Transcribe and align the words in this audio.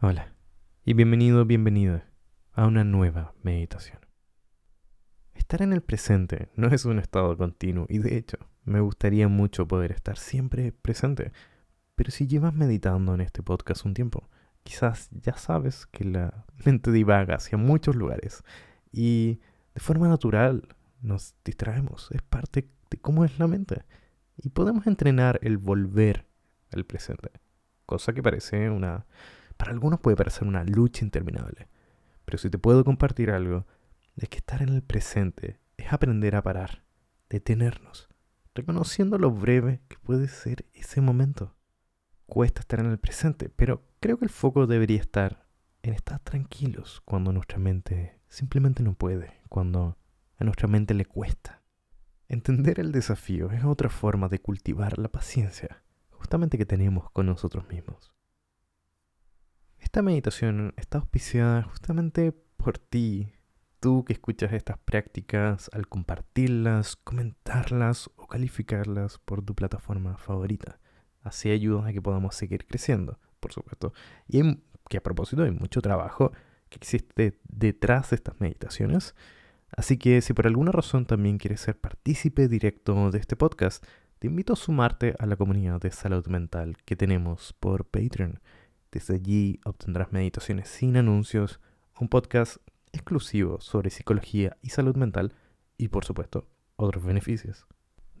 Hola 0.00 0.32
y 0.84 0.94
bienvenido, 0.94 1.44
bienvenida 1.44 2.08
a 2.52 2.68
una 2.68 2.84
nueva 2.84 3.34
meditación. 3.42 3.98
Estar 5.34 5.60
en 5.60 5.72
el 5.72 5.80
presente 5.80 6.50
no 6.54 6.68
es 6.68 6.84
un 6.84 7.00
estado 7.00 7.36
continuo 7.36 7.84
y 7.88 7.98
de 7.98 8.16
hecho 8.16 8.38
me 8.62 8.78
gustaría 8.78 9.26
mucho 9.26 9.66
poder 9.66 9.90
estar 9.90 10.16
siempre 10.16 10.70
presente, 10.70 11.32
pero 11.96 12.12
si 12.12 12.28
llevas 12.28 12.54
meditando 12.54 13.12
en 13.12 13.22
este 13.22 13.42
podcast 13.42 13.84
un 13.86 13.94
tiempo, 13.94 14.30
quizás 14.62 15.08
ya 15.10 15.36
sabes 15.36 15.86
que 15.86 16.04
la 16.04 16.44
mente 16.64 16.92
divaga 16.92 17.34
hacia 17.34 17.58
muchos 17.58 17.96
lugares 17.96 18.44
y 18.92 19.40
de 19.74 19.80
forma 19.80 20.06
natural 20.06 20.76
nos 21.02 21.34
distraemos, 21.44 22.08
es 22.12 22.22
parte 22.22 22.68
de 22.88 22.98
cómo 22.98 23.24
es 23.24 23.36
la 23.40 23.48
mente 23.48 23.82
y 24.36 24.50
podemos 24.50 24.86
entrenar 24.86 25.40
el 25.42 25.58
volver 25.58 26.28
al 26.70 26.84
presente, 26.84 27.32
cosa 27.84 28.12
que 28.12 28.22
parece 28.22 28.70
una 28.70 29.04
para 29.58 29.72
algunos 29.72 30.00
puede 30.00 30.16
parecer 30.16 30.48
una 30.48 30.64
lucha 30.64 31.04
interminable, 31.04 31.68
pero 32.24 32.38
si 32.38 32.48
te 32.48 32.58
puedo 32.58 32.84
compartir 32.84 33.30
algo, 33.30 33.66
es 34.16 34.28
que 34.28 34.38
estar 34.38 34.62
en 34.62 34.70
el 34.70 34.82
presente 34.82 35.58
es 35.76 35.92
aprender 35.92 36.36
a 36.36 36.42
parar, 36.42 36.84
detenernos, 37.28 38.08
reconociendo 38.54 39.18
lo 39.18 39.30
breve 39.30 39.82
que 39.88 39.98
puede 39.98 40.28
ser 40.28 40.64
ese 40.72 41.00
momento. 41.00 41.54
Cuesta 42.26 42.60
estar 42.60 42.80
en 42.80 42.86
el 42.86 42.98
presente, 42.98 43.48
pero 43.48 43.82
creo 44.00 44.18
que 44.18 44.24
el 44.24 44.30
foco 44.30 44.66
debería 44.66 45.00
estar 45.00 45.46
en 45.82 45.94
estar 45.94 46.20
tranquilos 46.20 47.02
cuando 47.04 47.32
nuestra 47.32 47.58
mente 47.58 48.20
simplemente 48.28 48.82
no 48.82 48.94
puede, 48.94 49.40
cuando 49.48 49.98
a 50.36 50.44
nuestra 50.44 50.68
mente 50.68 50.94
le 50.94 51.04
cuesta. 51.04 51.62
Entender 52.28 52.78
el 52.78 52.92
desafío 52.92 53.50
es 53.50 53.64
otra 53.64 53.88
forma 53.88 54.28
de 54.28 54.40
cultivar 54.40 54.98
la 54.98 55.08
paciencia, 55.08 55.82
justamente 56.10 56.58
que 56.58 56.66
tenemos 56.66 57.10
con 57.10 57.26
nosotros 57.26 57.68
mismos. 57.68 58.12
Esta 59.98 60.04
meditación 60.04 60.74
está 60.76 60.98
auspiciada 60.98 61.64
justamente 61.64 62.30
por 62.56 62.78
ti, 62.78 63.32
tú 63.80 64.04
que 64.04 64.12
escuchas 64.12 64.52
estas 64.52 64.78
prácticas 64.78 65.68
al 65.72 65.88
compartirlas, 65.88 66.94
comentarlas 66.94 68.08
o 68.14 68.28
calificarlas 68.28 69.18
por 69.18 69.44
tu 69.44 69.56
plataforma 69.56 70.16
favorita. 70.16 70.78
Así 71.24 71.50
ayudas 71.50 71.84
a 71.84 71.92
que 71.92 72.00
podamos 72.00 72.36
seguir 72.36 72.64
creciendo, 72.64 73.18
por 73.40 73.52
supuesto. 73.52 73.92
Y 74.28 74.60
que 74.88 74.98
a 74.98 75.02
propósito 75.02 75.42
hay 75.42 75.50
mucho 75.50 75.82
trabajo 75.82 76.30
que 76.68 76.76
existe 76.76 77.40
detrás 77.48 78.10
de 78.10 78.14
estas 78.14 78.40
meditaciones. 78.40 79.16
Así 79.76 79.98
que 79.98 80.20
si 80.20 80.32
por 80.32 80.46
alguna 80.46 80.70
razón 80.70 81.06
también 81.06 81.38
quieres 81.38 81.62
ser 81.62 81.76
partícipe 81.76 82.46
directo 82.46 83.10
de 83.10 83.18
este 83.18 83.34
podcast, 83.34 83.84
te 84.20 84.28
invito 84.28 84.52
a 84.52 84.56
sumarte 84.56 85.16
a 85.18 85.26
la 85.26 85.34
comunidad 85.34 85.80
de 85.80 85.90
salud 85.90 86.24
mental 86.28 86.76
que 86.84 86.94
tenemos 86.94 87.52
por 87.58 87.84
Patreon. 87.84 88.38
Desde 88.90 89.16
allí 89.16 89.60
obtendrás 89.64 90.12
meditaciones 90.12 90.68
sin 90.68 90.96
anuncios, 90.96 91.60
un 92.00 92.08
podcast 92.08 92.56
exclusivo 92.92 93.60
sobre 93.60 93.90
psicología 93.90 94.56
y 94.62 94.70
salud 94.70 94.96
mental 94.96 95.34
y 95.76 95.88
por 95.88 96.04
supuesto 96.04 96.48
otros 96.76 97.04
beneficios. 97.04 97.66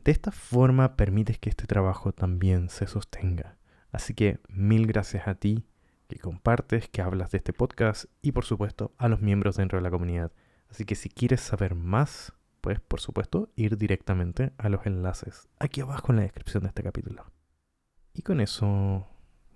De 0.04 0.12
esta 0.12 0.30
forma 0.30 0.96
permites 0.96 1.38
que 1.38 1.50
este 1.50 1.66
trabajo 1.66 2.12
también 2.12 2.68
se 2.68 2.86
sostenga. 2.86 3.56
Así 3.92 4.14
que 4.14 4.40
mil 4.48 4.86
gracias 4.86 5.26
a 5.26 5.34
ti 5.36 5.64
que 6.06 6.18
compartes, 6.18 6.88
que 6.88 7.02
hablas 7.02 7.30
de 7.30 7.38
este 7.38 7.52
podcast 7.52 8.06
y 8.22 8.32
por 8.32 8.44
supuesto 8.44 8.92
a 8.98 9.08
los 9.08 9.20
miembros 9.20 9.56
dentro 9.56 9.78
de 9.78 9.82
la 9.82 9.90
comunidad. 9.90 10.32
Así 10.70 10.84
que 10.84 10.94
si 10.94 11.08
quieres 11.08 11.40
saber 11.40 11.74
más, 11.74 12.32
puedes 12.60 12.80
por 12.80 13.00
supuesto 13.00 13.50
ir 13.56 13.78
directamente 13.78 14.52
a 14.58 14.68
los 14.68 14.86
enlaces 14.86 15.48
aquí 15.58 15.80
abajo 15.80 16.12
en 16.12 16.16
la 16.16 16.22
descripción 16.22 16.62
de 16.62 16.68
este 16.68 16.82
capítulo. 16.82 17.24
Y 18.12 18.22
con 18.22 18.40
eso 18.40 19.06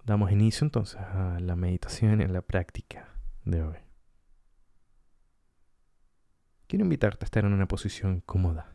Damos 0.04 0.32
inicio 0.32 0.64
entonces 0.64 1.00
a 1.00 1.38
la 1.38 1.54
meditación 1.54 2.20
y 2.20 2.24
a 2.24 2.28
la 2.28 2.42
práctica 2.42 3.08
de 3.44 3.62
hoy. 3.62 3.76
Quiero 6.66 6.84
invitarte 6.84 7.24
a 7.24 7.26
estar 7.26 7.44
en 7.44 7.52
una 7.52 7.68
posición 7.68 8.20
cómoda. 8.20 8.74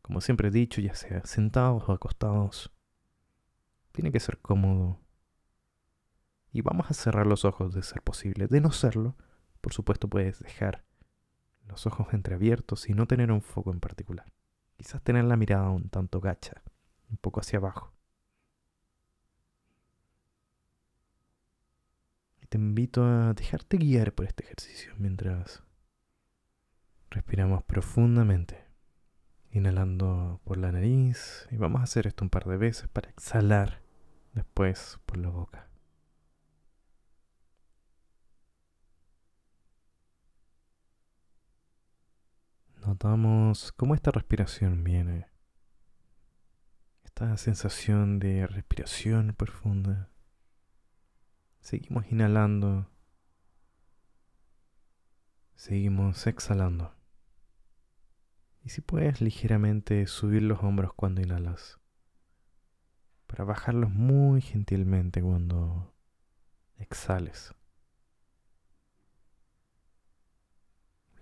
Como 0.00 0.20
siempre 0.20 0.48
he 0.48 0.52
dicho, 0.52 0.80
ya 0.80 0.94
sea 0.94 1.24
sentados 1.24 1.88
o 1.88 1.92
acostados, 1.92 2.72
tiene 3.90 4.12
que 4.12 4.20
ser 4.20 4.38
cómodo. 4.38 5.00
Y 6.52 6.62
vamos 6.62 6.88
a 6.88 6.94
cerrar 6.94 7.26
los 7.26 7.44
ojos 7.44 7.74
de 7.74 7.82
ser 7.82 8.02
posible. 8.02 8.46
De 8.46 8.60
no 8.60 8.70
serlo, 8.70 9.16
por 9.60 9.72
supuesto 9.72 10.06
puedes 10.06 10.38
dejar 10.38 10.84
los 11.66 11.84
ojos 11.86 12.14
entreabiertos 12.14 12.88
y 12.88 12.94
no 12.94 13.06
tener 13.06 13.32
un 13.32 13.42
foco 13.42 13.72
en 13.72 13.80
particular. 13.80 14.32
Quizás 14.76 15.02
tener 15.02 15.24
la 15.24 15.36
mirada 15.36 15.68
un 15.70 15.88
tanto 15.88 16.20
gacha, 16.20 16.62
un 17.10 17.16
poco 17.16 17.40
hacia 17.40 17.58
abajo. 17.58 17.97
Te 22.48 22.56
invito 22.56 23.04
a 23.04 23.34
dejarte 23.34 23.76
guiar 23.76 24.14
por 24.14 24.26
este 24.26 24.44
ejercicio 24.44 24.94
mientras 24.96 25.62
respiramos 27.10 27.62
profundamente, 27.64 28.64
inhalando 29.50 30.40
por 30.44 30.56
la 30.56 30.72
nariz 30.72 31.46
y 31.50 31.56
vamos 31.56 31.80
a 31.80 31.84
hacer 31.84 32.06
esto 32.06 32.24
un 32.24 32.30
par 32.30 32.44
de 32.46 32.56
veces 32.56 32.88
para 32.88 33.10
exhalar 33.10 33.82
después 34.32 34.98
por 35.04 35.18
la 35.18 35.28
boca. 35.28 35.68
Notamos 42.86 43.72
cómo 43.72 43.94
esta 43.94 44.10
respiración 44.10 44.82
viene, 44.82 45.26
esta 47.04 47.36
sensación 47.36 48.18
de 48.18 48.46
respiración 48.46 49.34
profunda 49.36 50.08
Seguimos 51.60 52.10
inhalando. 52.10 52.90
Seguimos 55.54 56.26
exhalando. 56.26 56.94
Y 58.62 58.70
si 58.70 58.80
puedes 58.80 59.20
ligeramente 59.20 60.06
subir 60.06 60.42
los 60.42 60.62
hombros 60.62 60.92
cuando 60.94 61.20
inhalas. 61.20 61.78
Para 63.26 63.44
bajarlos 63.44 63.90
muy 63.90 64.40
gentilmente 64.40 65.22
cuando 65.22 65.94
exhales. 66.76 67.54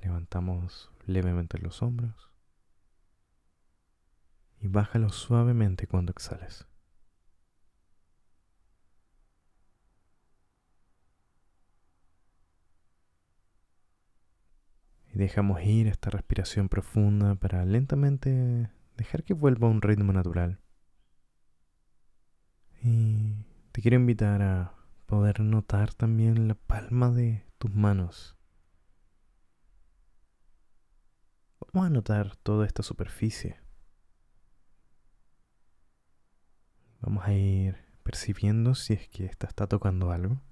Levantamos 0.03 0.93
levemente 1.05 1.59
los 1.59 1.83
hombros. 1.83 2.31
Y 4.61 4.69
bájalos 4.69 5.17
suavemente 5.17 5.87
cuando 5.87 6.13
exhales. 6.13 6.67
Dejamos 15.17 15.63
ir 15.63 15.87
esta 15.87 16.11
respiración 16.11 16.69
profunda 16.69 17.37
para 17.37 17.65
lentamente 17.65 18.71
dejar 18.99 19.25
que 19.25 19.33
vuelva 19.33 19.67
a 19.67 19.71
un 19.71 19.81
ritmo 19.81 20.13
natural. 20.13 20.61
Y 22.83 23.47
te 23.73 23.81
quiero 23.81 23.97
invitar 23.97 24.43
a 24.43 24.75
poder 25.07 25.41
notar 25.41 25.95
también 25.95 26.49
la 26.49 26.55
palma 26.55 27.11
de 27.11 27.47
tus 27.57 27.75
manos. 27.75 28.37
Vamos 31.73 31.87
a 31.87 31.91
notar 31.91 32.37
toda 32.37 32.67
esta 32.67 32.83
superficie. 32.83 33.59
Vamos 37.01 37.25
a 37.25 37.33
ir 37.33 37.79
percibiendo 38.03 38.75
si 38.75 38.93
es 38.93 39.09
que 39.09 39.25
esta 39.25 39.47
está 39.47 39.67
tocando 39.67 40.11
algo. 40.11 40.43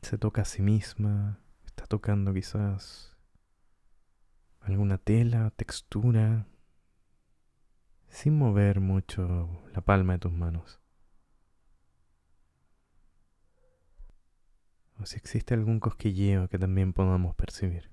Se 0.00 0.16
toca 0.16 0.40
a 0.40 0.46
sí 0.46 0.62
misma, 0.62 1.38
está 1.66 1.84
tocando 1.84 2.32
quizás 2.32 3.09
alguna 4.60 4.98
tela, 4.98 5.50
textura, 5.56 6.46
sin 8.08 8.38
mover 8.38 8.80
mucho 8.80 9.62
la 9.72 9.80
palma 9.80 10.14
de 10.14 10.18
tus 10.20 10.32
manos. 10.32 10.80
O 14.98 15.06
si 15.06 15.16
existe 15.16 15.54
algún 15.54 15.80
cosquilleo 15.80 16.48
que 16.48 16.58
también 16.58 16.92
podamos 16.92 17.34
percibir. 17.34 17.90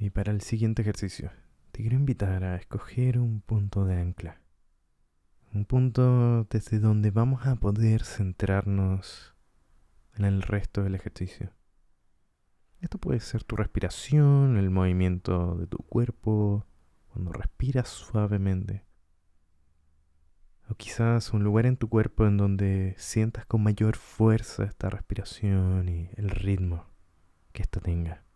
Y 0.00 0.10
para 0.10 0.32
el 0.32 0.40
siguiente 0.40 0.82
ejercicio, 0.82 1.30
te 1.78 1.82
quiero 1.82 1.96
invitar 1.96 2.42
a 2.42 2.56
escoger 2.56 3.20
un 3.20 3.40
punto 3.40 3.84
de 3.84 3.94
ancla. 4.00 4.40
Un 5.54 5.64
punto 5.64 6.42
desde 6.50 6.80
donde 6.80 7.12
vamos 7.12 7.46
a 7.46 7.54
poder 7.54 8.02
centrarnos 8.02 9.36
en 10.16 10.24
el 10.24 10.42
resto 10.42 10.82
del 10.82 10.96
ejercicio. 10.96 11.52
Esto 12.80 12.98
puede 12.98 13.20
ser 13.20 13.44
tu 13.44 13.54
respiración, 13.54 14.56
el 14.56 14.70
movimiento 14.70 15.54
de 15.54 15.68
tu 15.68 15.78
cuerpo, 15.78 16.66
cuando 17.12 17.30
respiras 17.30 17.86
suavemente. 17.86 18.84
O 20.68 20.74
quizás 20.74 21.32
un 21.32 21.44
lugar 21.44 21.64
en 21.64 21.76
tu 21.76 21.88
cuerpo 21.88 22.26
en 22.26 22.38
donde 22.38 22.96
sientas 22.98 23.46
con 23.46 23.62
mayor 23.62 23.94
fuerza 23.94 24.64
esta 24.64 24.90
respiración 24.90 25.88
y 25.88 26.10
el 26.16 26.30
ritmo 26.30 26.86
que 27.52 27.62
ésta 27.62 27.78
tenga. 27.78 28.27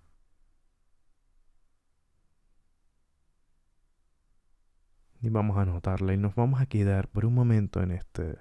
Y 5.22 5.28
vamos 5.28 5.56
a 5.56 5.64
notarla 5.64 6.12
y 6.12 6.16
nos 6.16 6.34
vamos 6.34 6.60
a 6.60 6.66
quedar 6.66 7.08
por 7.08 7.24
un 7.24 7.32
momento 7.32 7.80
en 7.80 7.92
este, 7.92 8.38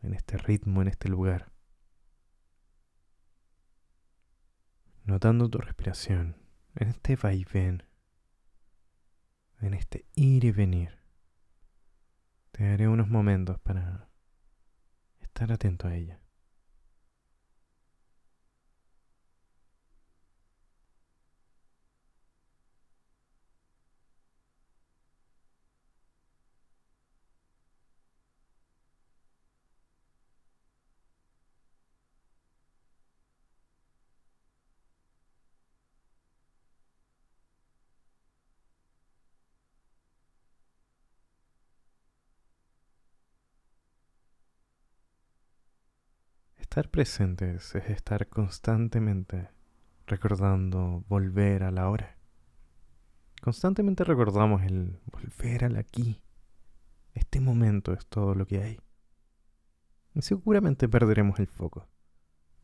en 0.00 0.14
este 0.14 0.38
ritmo, 0.38 0.80
en 0.80 0.88
este 0.88 1.10
lugar. 1.10 1.52
Notando 5.04 5.48
tu 5.50 5.58
respiración, 5.58 6.36
en 6.74 6.88
este 6.88 7.16
vaivén, 7.16 7.82
en 9.60 9.74
este 9.74 10.06
ir 10.14 10.44
y 10.46 10.52
venir. 10.52 10.98
Te 12.50 12.66
daré 12.66 12.88
unos 12.88 13.08
momentos 13.08 13.60
para 13.60 14.08
estar 15.20 15.52
atento 15.52 15.86
a 15.86 15.94
ella. 15.94 16.25
Estar 46.76 46.90
presentes 46.90 47.74
es 47.74 47.88
estar 47.88 48.28
constantemente 48.28 49.48
recordando 50.06 51.06
volver 51.08 51.62
a 51.62 51.70
la 51.70 51.88
hora. 51.88 52.18
Constantemente 53.40 54.04
recordamos 54.04 54.60
el 54.60 55.00
volver 55.10 55.64
al 55.64 55.76
aquí. 55.76 56.20
Este 57.14 57.40
momento 57.40 57.94
es 57.94 58.04
todo 58.04 58.34
lo 58.34 58.46
que 58.46 58.62
hay. 58.62 58.80
Y 60.12 60.20
seguramente 60.20 60.86
perderemos 60.86 61.38
el 61.38 61.46
foco. 61.46 61.88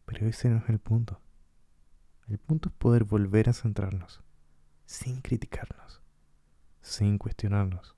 Pero 0.05 0.27
ese 0.27 0.51
no 0.51 0.59
es 0.59 0.69
el 0.69 0.79
punto. 0.79 1.19
El 2.29 2.37
punto 2.37 2.69
es 2.69 2.75
poder 2.75 3.05
volver 3.05 3.49
a 3.49 3.55
centrarnos, 3.55 4.23
sin 4.85 5.23
criticarnos, 5.23 6.03
sin 6.83 7.17
cuestionarnos, 7.17 7.97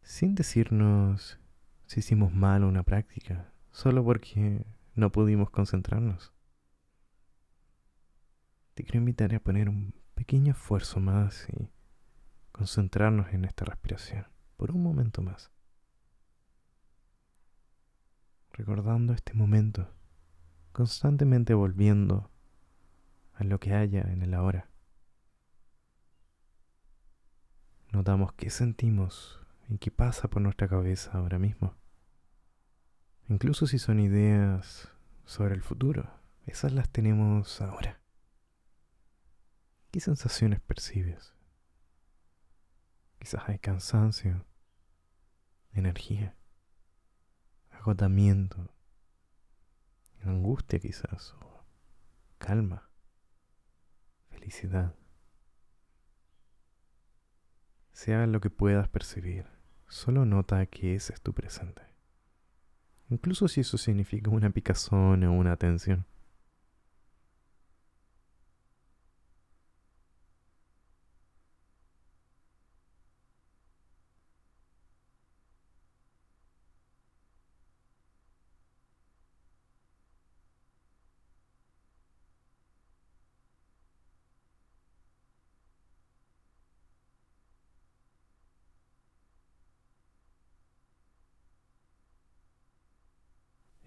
sin 0.00 0.34
decirnos 0.34 1.38
si 1.84 2.00
hicimos 2.00 2.32
mal 2.32 2.64
una 2.64 2.84
práctica, 2.84 3.52
solo 3.70 4.02
porque 4.02 4.64
no 4.98 5.12
pudimos 5.12 5.48
concentrarnos. 5.50 6.34
Te 8.74 8.82
quiero 8.82 8.98
invitar 8.98 9.32
a 9.32 9.38
poner 9.38 9.68
un 9.68 9.94
pequeño 10.16 10.52
esfuerzo 10.52 10.98
más 10.98 11.46
y 11.50 11.70
concentrarnos 12.50 13.32
en 13.32 13.44
esta 13.44 13.64
respiración 13.64 14.26
por 14.56 14.72
un 14.72 14.82
momento 14.82 15.22
más. 15.22 15.52
Recordando 18.50 19.12
este 19.12 19.34
momento, 19.34 19.88
constantemente 20.72 21.54
volviendo 21.54 22.28
a 23.34 23.44
lo 23.44 23.60
que 23.60 23.74
haya 23.74 24.00
en 24.00 24.22
el 24.22 24.34
ahora. 24.34 24.68
Notamos 27.92 28.32
qué 28.32 28.50
sentimos 28.50 29.38
y 29.68 29.78
qué 29.78 29.92
pasa 29.92 30.28
por 30.28 30.42
nuestra 30.42 30.66
cabeza 30.66 31.12
ahora 31.12 31.38
mismo. 31.38 31.76
Incluso 33.30 33.66
si 33.66 33.78
son 33.78 34.00
ideas 34.00 34.88
sobre 35.26 35.54
el 35.54 35.62
futuro, 35.62 36.10
esas 36.46 36.72
las 36.72 36.88
tenemos 36.88 37.60
ahora. 37.60 38.00
¿Qué 39.90 40.00
sensaciones 40.00 40.62
percibes? 40.62 41.34
Quizás 43.18 43.46
hay 43.46 43.58
cansancio, 43.58 44.46
energía, 45.72 46.38
agotamiento, 47.70 48.74
angustia 50.22 50.78
quizás, 50.78 51.34
o 51.34 51.66
calma, 52.38 52.88
felicidad. 54.30 54.94
Sea 57.92 58.26
lo 58.26 58.40
que 58.40 58.48
puedas 58.48 58.88
percibir, 58.88 59.44
solo 59.86 60.24
nota 60.24 60.64
que 60.64 60.94
ese 60.94 61.12
es 61.12 61.20
tu 61.20 61.34
presente 61.34 61.87
incluso 63.10 63.48
si 63.48 63.60
eso 63.60 63.78
significa 63.78 64.30
una 64.30 64.50
picazón 64.50 65.24
o 65.24 65.32
una 65.32 65.56
tensión. 65.56 66.06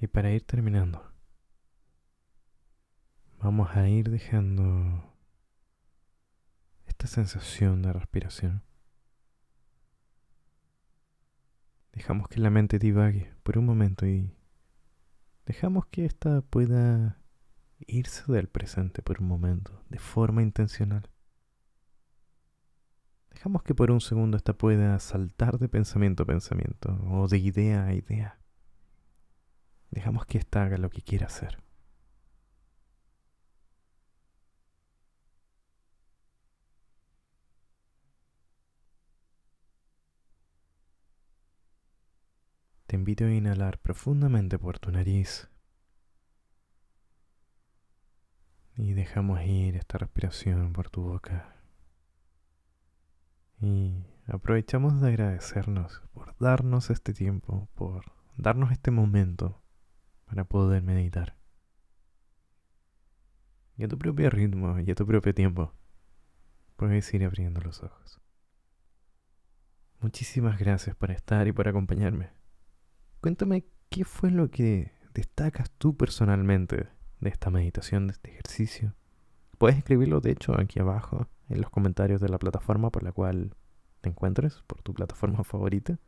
Y 0.01 0.07
para 0.07 0.31
ir 0.31 0.44
terminando, 0.48 1.13
vamos 3.38 3.69
a 3.77 3.88
ir 3.88 4.09
dejando 4.09 5.15
esta 6.88 7.06
sensación 7.06 7.83
de 7.83 7.94
respiración. 7.94 8.63
Dejamos 11.94 12.30
que 12.30 12.39
la 12.39 12.50
mente 12.50 12.80
divague 12.80 13.31
por 13.44 13.59
un 13.59 13.68
momento 13.68 14.07
y 14.07 14.36
dejamos 15.45 15.86
que 15.86 16.06
ésta 16.06 16.42
pueda 16.42 17.21
irse 17.77 18.24
del 18.31 18.47
presente 18.47 19.04
por 19.04 19.21
un 19.21 19.27
momento, 19.27 19.83
de 19.89 20.00
forma 20.00 20.42
intencional. 20.42 21.12
Dejamos 23.30 23.62
que 23.62 23.75
por 23.75 23.92
un 23.92 24.01
segundo 24.01 24.36
ésta 24.36 24.54
pueda 24.54 24.97
saltar 25.00 25.59
de 25.59 25.69
pensamiento 25.69 26.24
a 26.24 26.25
pensamiento 26.25 26.89
o 27.07 27.27
de 27.27 27.38
idea 27.38 27.86
a 27.86 27.94
idea. 27.94 28.41
Dejamos 29.92 30.26
que 30.26 30.38
ésta 30.38 30.64
haga 30.64 30.78
lo 30.78 30.90
que 30.90 31.02
quiera 31.02 31.28
hacer. 31.28 31.58
Te 42.88 42.95
invito 42.95 43.26
a 43.26 43.31
inhalar 43.31 43.80
profundamente 43.80 44.60
por 44.60 44.80
tu 44.80 44.92
nariz 44.92 45.50
y 48.76 48.94
dejamos 48.94 49.42
ir 49.44 49.76
esta 49.76 49.98
respiración 49.98 50.74
por 50.74 50.90
tu 50.90 51.04
boca. 51.04 51.56
Y 53.62 54.04
aprovechamos 54.26 55.00
de 55.00 55.10
agradecernos 55.10 56.02
por 56.14 56.36
darnos 56.38 56.90
este 56.90 57.14
tiempo, 57.14 57.69
por 57.76 58.12
darnos 58.36 58.71
este 58.71 58.92
momento 58.92 59.62
para 60.31 60.45
poder 60.45 60.81
meditar. 60.81 61.35
Y 63.76 63.83
a 63.83 63.90
tu 63.90 63.97
propio 63.97 64.30
ritmo 64.30 64.80
y 64.80 64.90
a 64.90 64.95
tu 64.95 65.06
propio 65.06 65.33
tiempo 65.33 65.73
puedes 66.78 67.14
ir 67.14 67.26
abriendo 67.26 67.59
los 67.59 67.83
ojos. 67.83 68.21
Muchísimas 70.00 70.57
gracias 70.57 70.95
por 70.95 71.11
estar 71.11 71.45
y 71.50 71.52
por 71.52 71.68
acompañarme. 71.68 72.30
Cuéntame 73.19 73.66
qué 73.90 74.06
fue 74.06 74.31
lo 74.31 74.50
que 74.50 74.94
destacas 75.14 75.69
tú 75.71 75.97
personalmente 75.97 76.88
de 77.19 77.30
esta 77.30 77.50
meditación, 77.50 78.07
de 78.07 78.14
este 78.14 78.31
ejercicio. 78.31 78.95
Puedes 79.57 79.80
escribirlo, 79.80 80.21
de 80.21 80.31
hecho, 80.31 80.57
aquí 80.57 80.80
abajo, 80.80 81.28
en 81.50 81.59
los 81.59 81.69
comentarios 81.69 82.21
de 82.21 82.30
la 82.30 82.40
plataforma 82.40 82.90
por 82.90 83.04
la 83.04 83.11
cual 83.11 83.54
te 84.00 84.07
encuentres, 84.07 84.64
por 84.66 84.81
tu 84.81 84.94
plataforma 84.94 85.44
favorita. 85.44 86.00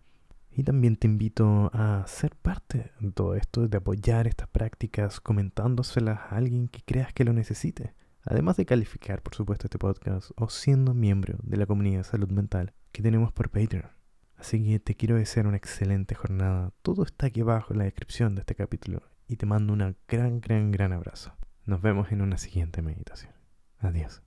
Y 0.56 0.64
también 0.64 0.98
te 0.98 1.08
invito 1.08 1.72
a 1.74 2.06
ser 2.08 2.36
parte 2.36 2.92
de 3.00 3.12
todo 3.12 3.36
esto, 3.36 3.68
de 3.68 3.78
apoyar 3.78 4.28
estas 4.28 4.48
prácticas, 4.48 5.20
comentándoselas 5.20 6.20
a 6.20 6.38
alguien 6.38 6.68
que 6.68 6.82
creas 6.86 7.12
que 7.14 7.24
lo 7.24 7.34
necesite. 7.34 7.94
Además 8.24 8.58
de 8.58 8.66
calificar, 8.66 9.22
por 9.22 9.36
supuesto, 9.36 9.68
este 9.68 9.80
podcast 9.80 10.32
o 10.36 10.50
siendo 10.50 10.94
miembro 10.94 11.38
de 11.44 11.58
la 11.58 11.66
comunidad 11.66 12.00
de 12.00 12.04
salud 12.04 12.30
mental 12.30 12.74
que 12.92 13.02
tenemos 13.02 13.34
por 13.34 13.50
Patreon. 13.50 13.90
Así 14.38 14.64
que 14.64 14.80
te 14.80 14.96
quiero 14.96 15.16
desear 15.16 15.48
una 15.48 15.58
excelente 15.58 16.16
jornada. 16.16 16.72
Todo 16.82 17.04
está 17.04 17.28
aquí 17.28 17.42
abajo 17.42 17.74
en 17.74 17.80
la 17.80 17.86
descripción 17.86 18.36
de 18.36 18.42
este 18.42 18.56
capítulo 18.56 19.02
y 19.28 19.38
te 19.38 19.46
mando 19.46 19.74
un 19.74 19.96
gran, 20.08 20.42
gran, 20.42 20.72
gran 20.72 20.94
abrazo. 20.94 21.34
Nos 21.66 21.82
vemos 21.82 22.12
en 22.12 22.22
una 22.22 22.38
siguiente 22.38 22.82
meditación. 22.82 23.34
Adiós. 23.80 24.22